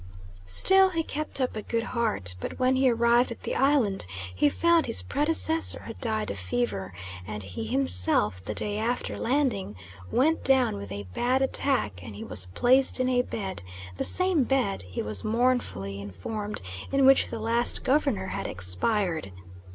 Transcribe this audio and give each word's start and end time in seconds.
Still 0.47 0.89
he 0.89 1.03
kept 1.03 1.39
up 1.39 1.55
a 1.55 1.61
good 1.61 1.83
heart, 1.83 2.33
but 2.39 2.57
when 2.57 2.75
he 2.75 2.89
arrived 2.89 3.29
at 3.29 3.43
the 3.43 3.53
island 3.53 4.07
he 4.33 4.49
found 4.49 4.87
his 4.87 5.03
predecessor 5.03 5.83
had 5.83 5.99
died 6.01 6.31
of 6.31 6.39
fever; 6.39 6.91
and 7.27 7.43
he 7.43 7.65
himself, 7.65 8.43
the 8.43 8.55
day 8.55 8.79
after 8.79 9.15
landing, 9.15 9.75
went 10.09 10.43
down 10.43 10.75
with 10.75 10.91
a 10.91 11.03
bad 11.13 11.43
attack 11.43 12.01
and 12.01 12.15
he 12.15 12.23
was 12.23 12.47
placed 12.47 12.99
in 12.99 13.09
a 13.09 13.21
bed 13.21 13.61
the 13.97 14.03
same 14.03 14.43
bed, 14.43 14.81
he 14.81 15.03
was 15.03 15.23
mournfully 15.23 16.01
informed, 16.01 16.63
in 16.91 17.05
which 17.05 17.27
the 17.27 17.37
last 17.37 17.83
Governor 17.83 18.29
had 18.29 18.47
expired. 18.47 19.31